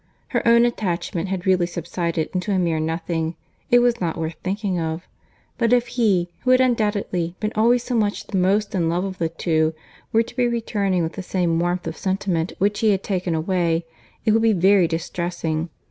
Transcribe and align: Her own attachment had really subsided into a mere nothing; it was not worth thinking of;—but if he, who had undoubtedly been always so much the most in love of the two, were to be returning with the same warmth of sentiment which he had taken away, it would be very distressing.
Her 0.29 0.41
own 0.47 0.65
attachment 0.65 1.29
had 1.29 1.45
really 1.45 1.67
subsided 1.67 2.31
into 2.33 2.51
a 2.51 2.57
mere 2.57 2.79
nothing; 2.79 3.35
it 3.69 3.77
was 3.83 4.01
not 4.01 4.17
worth 4.17 4.35
thinking 4.43 4.79
of;—but 4.79 5.71
if 5.73 5.89
he, 5.89 6.27
who 6.39 6.49
had 6.49 6.59
undoubtedly 6.59 7.35
been 7.39 7.51
always 7.53 7.83
so 7.83 7.93
much 7.93 8.25
the 8.25 8.35
most 8.35 8.73
in 8.73 8.89
love 8.89 9.05
of 9.05 9.19
the 9.19 9.29
two, 9.29 9.75
were 10.11 10.23
to 10.23 10.35
be 10.35 10.47
returning 10.47 11.03
with 11.03 11.13
the 11.13 11.21
same 11.21 11.59
warmth 11.59 11.85
of 11.85 11.95
sentiment 11.95 12.51
which 12.57 12.79
he 12.79 12.89
had 12.89 13.03
taken 13.03 13.35
away, 13.35 13.85
it 14.25 14.31
would 14.31 14.41
be 14.41 14.53
very 14.53 14.87
distressing. 14.87 15.69